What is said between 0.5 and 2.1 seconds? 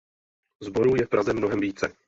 Sborů je v Praze mnohem více.